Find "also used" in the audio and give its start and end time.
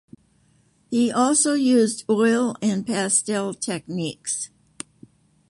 1.11-2.05